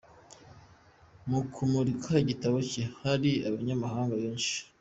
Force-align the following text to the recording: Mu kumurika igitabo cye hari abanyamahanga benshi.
Mu 1.29 1.39
kumurika 1.53 2.13
igitabo 2.23 2.57
cye 2.69 2.83
hari 2.99 3.31
abanyamahanga 3.47 4.13
benshi. 4.23 4.55